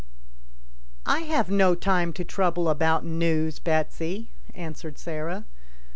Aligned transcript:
"I 1.15 1.19
have 1.19 1.51
no 1.51 1.75
time 1.75 2.11
to 2.13 2.25
trouble 2.25 2.69
about 2.69 3.05
news, 3.05 3.59
Betsy," 3.59 4.31
answered 4.55 4.97
Sarah. 4.97 5.45